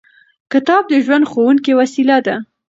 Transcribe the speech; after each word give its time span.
کتاب 0.51 0.83
د 0.87 0.93
ژوند 1.05 1.25
ښوونکې 1.31 1.71
وسیله 1.79 2.17
ده. 2.25 2.35